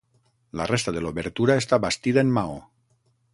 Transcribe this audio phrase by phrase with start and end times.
[0.61, 2.57] La resta de l'obertura està bastida en maó.